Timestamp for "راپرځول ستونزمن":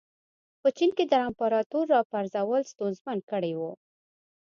1.95-3.17